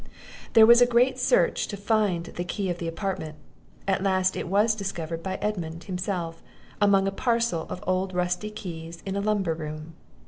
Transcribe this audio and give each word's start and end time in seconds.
There 0.53 0.65
was 0.65 0.81
a 0.81 0.87
great 0.87 1.19
search 1.19 1.67
to 1.67 1.77
find 1.77 2.23
the 2.25 2.43
key 2.43 2.71
of 2.71 2.79
the 2.79 2.87
apartment; 2.87 3.35
at 3.87 4.01
last 4.01 4.35
it 4.35 4.47
was 4.47 4.73
discovered 4.73 5.21
by 5.21 5.35
Edmund, 5.43 5.83
himself, 5.83 6.41
among 6.81 7.07
a 7.07 7.11
parcel 7.11 7.67
of 7.69 7.83
old 7.85 8.11
rusty 8.11 8.49
keys 8.49 9.03
in 9.05 9.15
a 9.15 9.21
lumber 9.21 9.53
room. 9.53 9.93